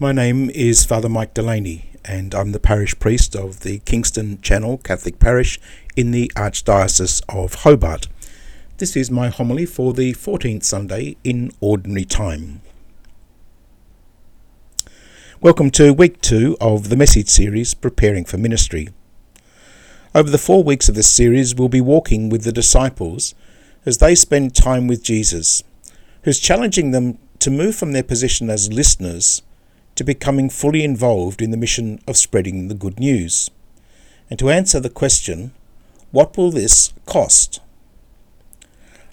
[0.00, 4.78] My name is Father Mike Delaney, and I'm the parish priest of the Kingston Channel
[4.78, 5.58] Catholic Parish
[5.96, 8.06] in the Archdiocese of Hobart.
[8.76, 12.62] This is my homily for the 14th Sunday in Ordinary Time.
[15.40, 18.90] Welcome to week two of the message series Preparing for Ministry.
[20.14, 23.34] Over the four weeks of this series, we'll be walking with the disciples
[23.84, 25.64] as they spend time with Jesus,
[26.22, 29.42] who's challenging them to move from their position as listeners
[29.98, 33.50] to becoming fully involved in the mission of spreading the good news.
[34.30, 35.52] And to answer the question,
[36.12, 37.60] what will this cost?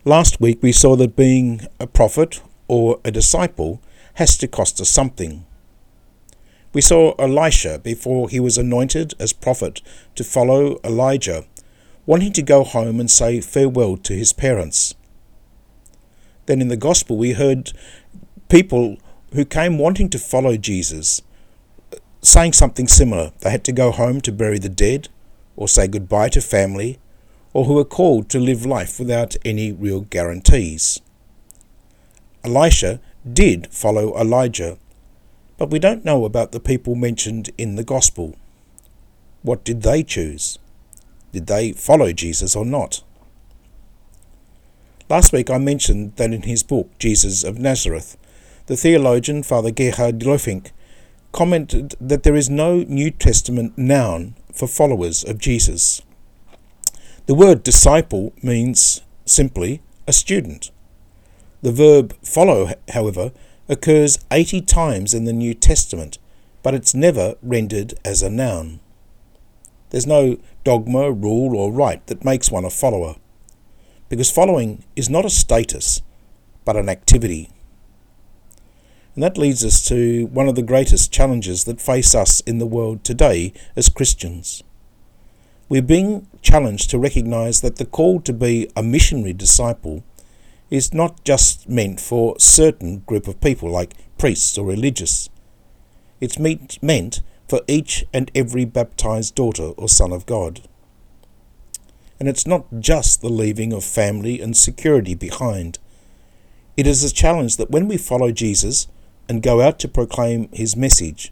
[0.04, 3.82] Last week we saw that being a prophet or a disciple
[4.16, 5.48] has to cost us something.
[6.72, 9.82] We saw Elisha before he was anointed as prophet
[10.13, 11.46] to follow Elijah,
[12.05, 14.94] wanting to go home and say farewell to his parents.
[16.46, 17.74] Then in the Gospel we heard
[18.49, 18.98] people
[19.36, 21.22] who came wanting to follow Jesus
[22.26, 23.32] saying something similar.
[23.40, 25.10] They had to go home to bury the dead,
[25.55, 27.00] or say goodbye to family,
[27.54, 31.00] or who were called to live life without any real guarantees.
[32.44, 33.00] Elisha
[33.32, 34.77] did follow Elijah,
[35.58, 38.36] but we don't know about the people mentioned in the Gospel.
[39.42, 40.60] What did they choose?
[41.32, 43.04] Did they follow Jesus or not?
[45.10, 48.18] Last week I mentioned that in his book, Jesus of Nazareth,
[48.68, 50.71] the theologian Father Gerhard Lohfink
[51.32, 56.02] commented that there is no New Testament noun for followers of Jesus.
[57.27, 60.71] The word disciple means simply a student.
[61.62, 63.32] The verb follow, however,
[63.68, 66.18] occurs 80 times in the New Testament,
[66.63, 68.80] but it's never rendered as a noun.
[69.90, 73.16] There's no dogma, rule, or rite that makes one a follower,
[74.09, 76.02] because following is not a status,
[76.63, 77.50] but an activity.
[79.16, 82.66] And that leads us to one of the greatest challenges that face us in the
[82.66, 84.62] world today as Christians.
[85.69, 90.03] We're being challenged to recognize that the call to be a missionary disciple
[90.70, 95.30] is not just meant for certain group of people like priests or religious.
[96.20, 100.62] It's meant for each and every baptized daughter or son of God.
[102.20, 105.80] And it's not just the leaving of family and security behind.
[106.76, 108.88] It is a challenge that when we follow Jesus,
[109.28, 111.31] and go out to proclaim his message,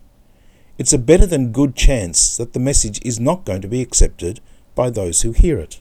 [0.77, 4.39] it's a better than good chance that the message is not going to be accepted
[4.75, 5.79] by those who hear it.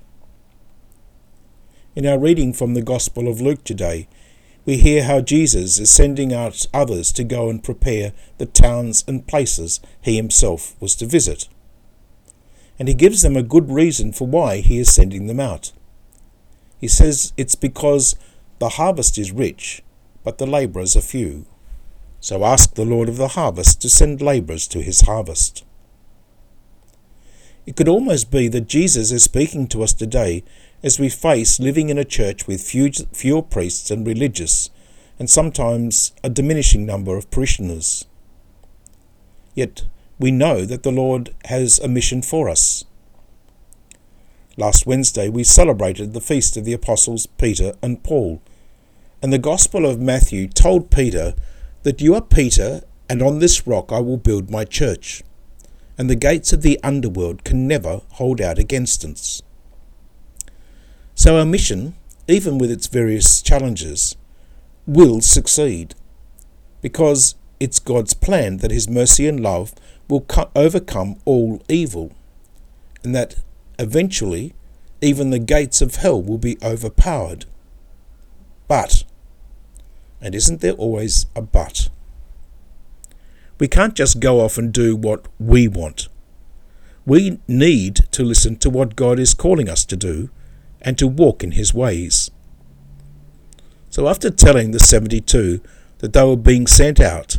[1.95, 4.09] In our reading from the Gospel of Luke today,
[4.65, 9.27] we hear how Jesus is sending out others to go and prepare the towns and
[9.27, 11.49] places he himself was to visit.
[12.79, 15.73] And he gives them a good reason for why he is sending them out.
[16.79, 18.17] He says it's because
[18.59, 19.83] the harvest is rich,
[20.25, 21.47] but the labourers are few.
[22.23, 25.65] So ask the Lord of the harvest to send labourers to his harvest.
[27.67, 30.45] It could almost be that Jesus is speaking to us today
[30.85, 34.71] as we face living in a church with few, fewer priests and religious,
[35.19, 38.05] and sometimes a diminishing number of parishioners.
[39.57, 39.83] Yet
[40.21, 42.85] we know that the Lord has a mission for us.
[44.57, 48.41] Last Wednesday we celebrated the feast of the apostles Peter and Paul,
[49.21, 51.35] and the Gospel of Matthew told Peter
[51.83, 55.23] that you are Peter, and on this rock I will build my church,
[55.99, 59.43] and the gates of the underworld can never hold out against us.
[61.15, 61.95] So our mission,
[62.29, 64.17] even with its various challenges,
[64.87, 65.95] will succeed,
[66.81, 69.75] because it's God's plan that His mercy and love
[70.09, 72.13] will overcome all evil,
[73.05, 73.37] and that
[73.79, 74.55] eventually
[75.01, 77.45] even the gates of hell will be overpowered.
[78.69, 79.05] But
[80.23, 81.91] and isn't there always a but?
[83.59, 86.09] We can't just go off and do what we want.
[87.05, 90.31] We need to listen to what God is calling us to do
[90.81, 92.31] and to walk in His ways.
[93.91, 95.61] So, after telling the 72
[95.99, 97.39] that they were being sent out,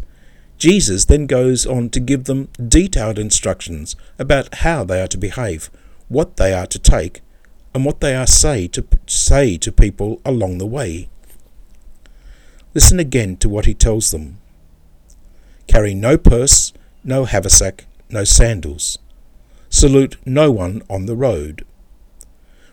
[0.58, 5.70] Jesus then goes on to give them detailed instructions about how they are to behave,
[6.10, 7.22] what they are to take,
[7.74, 11.10] and what they are say to say to people along the way.
[12.74, 14.40] Listen again to what he tells them.
[15.68, 16.74] Carry no purse,
[17.04, 18.98] no haversack, no sandals.
[19.70, 21.66] Salute no one on the road.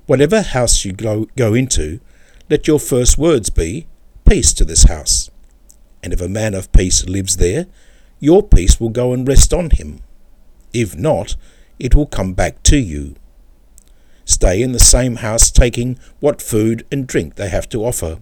[0.07, 2.01] Whatever house you go, go into,
[2.49, 3.87] let your first words be,
[4.25, 5.29] Peace to this house.
[6.05, 7.67] And if a man of peace lives there,
[8.21, 10.03] your peace will go and rest on him.
[10.73, 11.35] If not,
[11.81, 13.17] it will come back to you.
[14.25, 18.21] Stay in the same house, taking what food and drink they have to offer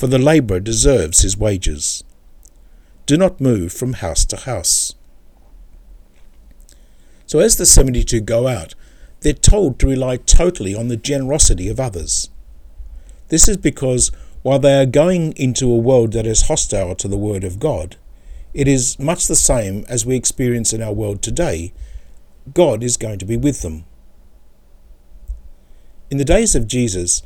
[0.00, 2.02] for the labourer deserves his wages.
[3.04, 4.94] do not move from house to house.
[7.26, 8.74] So as the 72 go out,
[9.20, 12.30] they're told to rely totally on the generosity of others.
[13.28, 14.10] This is because
[14.40, 17.96] while they are going into a world that is hostile to the Word of God,
[18.54, 21.74] it is much the same as we experience in our world today.
[22.54, 23.84] God is going to be with them.
[26.10, 27.22] In the days of Jesus,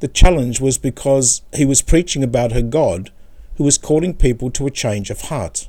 [0.00, 3.10] the challenge was because he was preaching about her God
[3.56, 5.68] who was calling people to a change of heart.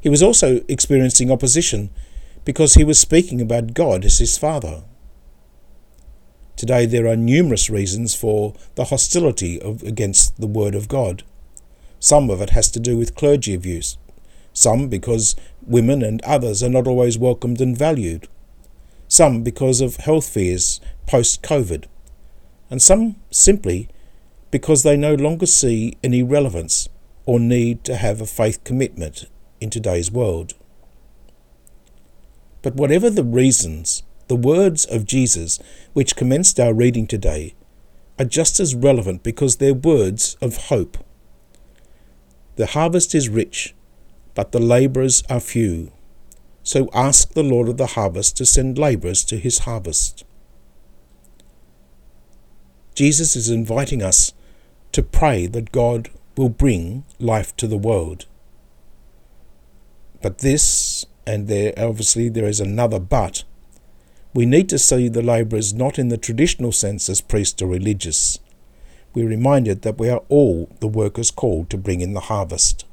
[0.00, 1.90] He was also experiencing opposition
[2.44, 4.84] because he was speaking about God as his Father.
[6.56, 11.22] Today there are numerous reasons for the hostility of, against the Word of God.
[11.98, 13.96] Some of it has to do with clergy abuse,
[14.52, 15.34] some because
[15.66, 18.28] women and others are not always welcomed and valued,
[19.08, 21.84] some because of health fears post COVID,
[22.70, 23.88] and some simply
[24.50, 26.88] because they no longer see any relevance
[27.26, 29.26] or need to have a faith commitment
[29.60, 30.54] in today's world.
[32.62, 35.58] But whatever the reasons, the words of Jesus,
[35.92, 37.54] which commenced our reading today,
[38.18, 40.98] are just as relevant because they're words of hope.
[42.56, 43.74] The harvest is rich,
[44.34, 45.90] but the labourers are few.
[46.62, 50.24] So ask the Lord of the harvest to send labourers to his harvest.
[52.94, 54.32] Jesus is inviting us
[54.92, 58.26] to pray that God will bring life to the world.
[60.22, 63.44] But this, and there obviously there is another but,
[64.32, 68.38] we need to see the labourers not in the traditional sense as priests or religious.
[69.12, 72.84] We're reminded that we are all the workers called to bring in the harvest.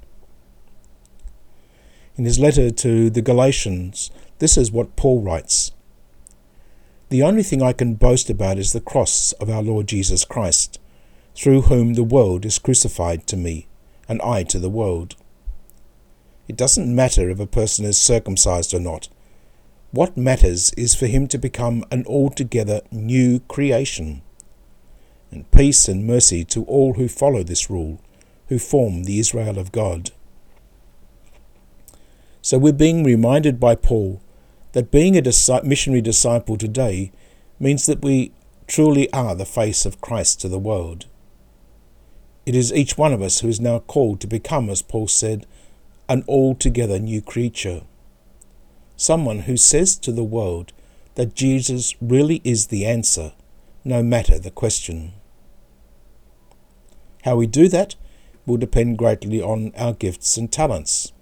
[2.16, 5.72] In his letter to the Galatians, this is what Paul writes
[7.12, 10.80] The only thing I can boast about is the cross of our Lord Jesus Christ,
[11.36, 13.68] through whom the world is crucified to me,
[14.10, 15.16] and I to the world.
[16.48, 19.08] It doesn't matter if a person is circumcised or not
[19.92, 24.22] what matters is for him to become an altogether new creation.
[25.32, 28.00] And peace and mercy to all who follow this rule,
[28.48, 30.12] who form the Israel of God.
[32.42, 34.22] So we're being reminded by Paul
[34.74, 37.12] that being a missionary disciple today
[37.60, 38.32] means that we
[38.68, 41.06] truly are the face of Christ to the world.
[42.46, 45.46] It is each one of us who is now called to become, as Paul said,
[46.10, 47.82] an altogether new creature
[49.02, 50.74] someone who says to the world
[51.16, 53.34] that Jesus really is the answer,
[53.84, 55.14] no matter the question.
[57.24, 57.96] How we do that
[58.46, 61.14] will depend greatly on our gifts and talents.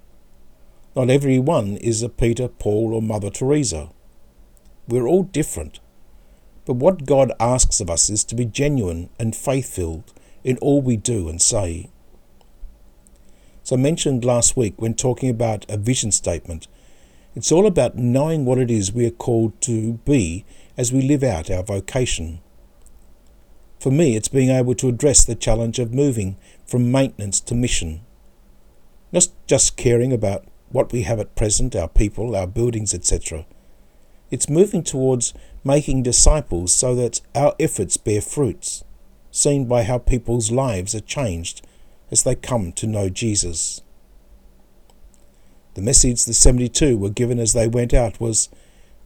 [1.00, 3.88] Not every one is a Peter, Paul, or Mother Teresa.
[4.86, 5.80] We're all different.
[6.66, 10.12] But what God asks of us is to be genuine and faith filled
[10.44, 11.90] in all we do and say.
[13.64, 16.68] So I mentioned last week when talking about a vision statement
[17.34, 20.44] it's all about knowing what it is we are called to be
[20.76, 22.42] as we live out our vocation.
[23.80, 26.36] For me, it's being able to address the challenge of moving
[26.68, 28.02] from maintenance to mission.
[29.14, 33.46] Not just caring about what we have at present, our people, our buildings, etc.
[34.32, 35.34] It's moving towards
[35.64, 38.84] making disciples so that our efforts bear fruits,
[39.32, 41.66] seen by how people's lives are changed
[42.12, 43.82] as they come to know Jesus.
[45.74, 48.50] The message the 72 were given as they went out was,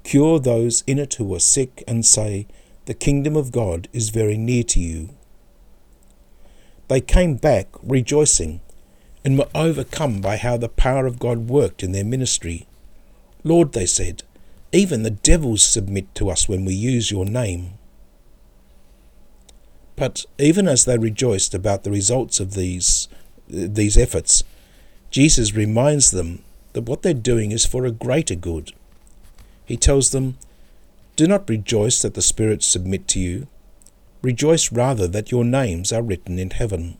[0.04, 2.48] Cure those in it who are sick, and say,
[2.86, 5.10] The kingdom of God is very near to you.
[6.90, 8.62] They came back rejoicing,
[9.24, 12.68] and were overcome by how the power of God worked in their ministry.
[13.44, 14.24] Lord, they said,
[14.74, 17.74] even the devils submit to us when we use your name.
[19.96, 23.08] But even as they rejoiced about the results of these,
[23.48, 24.44] these efforts,
[25.12, 28.72] Jesus reminds them that what they're doing is for a greater good.
[29.64, 30.38] He tells them,
[31.16, 33.48] Do not rejoice that the spirits submit to you.
[34.24, 36.98] Rejoice rather that your names are written in heaven.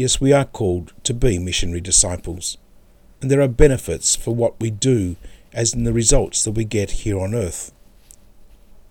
[0.00, 2.56] Yes, we are called to be missionary disciples,
[3.20, 5.16] and there are benefits for what we do
[5.52, 7.70] as in the results that we get here on earth.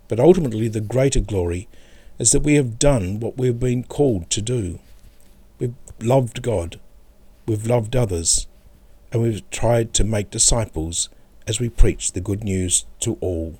[0.07, 1.67] But ultimately, the greater glory
[2.19, 4.77] is that we have done what we have been called to do.
[5.57, 6.79] We've loved God,
[7.47, 8.45] we've loved others,
[9.11, 11.09] and we've tried to make disciples
[11.47, 13.57] as we preach the good news to all.